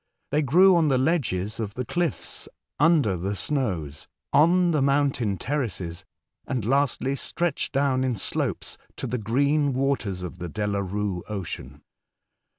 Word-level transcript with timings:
They 0.31 0.41
grew 0.41 0.75
on 0.75 0.87
the 0.87 0.97
ledges 0.97 1.59
of 1.59 1.75
the 1.75 1.85
cliffs 1.85 2.49
under 2.79 3.15
the 3.15 3.35
snows, 3.35 4.07
on 4.33 4.71
the 4.71 4.81
mountain 4.81 5.37
terraces, 5.37 6.05
and 6.47 6.65
lastly 6.65 7.13
stretched 7.15 7.71
down 7.71 8.03
in 8.03 8.15
slopes 8.15 8.79
to 8.97 9.05
the 9.05 9.19
green 9.19 9.73
waters 9.73 10.23
of 10.23 10.39
the 10.39 10.49
Delarue 10.49 11.21
Ocean. 11.29 11.83